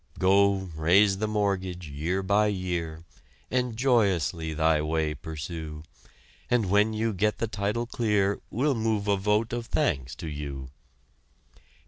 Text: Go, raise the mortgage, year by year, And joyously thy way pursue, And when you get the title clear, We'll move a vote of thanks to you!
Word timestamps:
Go, 0.17 0.67
raise 0.75 1.19
the 1.19 1.27
mortgage, 1.27 1.87
year 1.87 2.23
by 2.23 2.47
year, 2.47 3.03
And 3.51 3.77
joyously 3.77 4.51
thy 4.51 4.81
way 4.81 5.13
pursue, 5.13 5.83
And 6.49 6.71
when 6.71 6.91
you 6.93 7.13
get 7.13 7.37
the 7.37 7.45
title 7.47 7.85
clear, 7.85 8.41
We'll 8.49 8.73
move 8.73 9.07
a 9.07 9.15
vote 9.15 9.53
of 9.53 9.67
thanks 9.67 10.15
to 10.15 10.27
you! 10.27 10.71